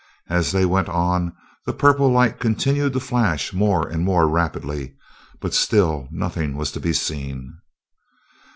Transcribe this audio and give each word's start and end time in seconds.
As 0.29 0.51
they 0.51 0.65
went 0.65 0.89
on, 0.89 1.31
the 1.67 1.73
purple 1.73 2.09
light 2.11 2.39
continued 2.39 2.93
to 2.93 2.99
flash 2.99 3.53
more 3.53 3.87
and 3.87 4.03
more 4.03 4.27
rapidly, 4.27 4.95
but 5.39 5.53
still 5.53 6.07
nothing 6.09 6.57
was 6.57 6.71
to 6.71 6.79
be 6.79 6.91
seen. 6.91 7.59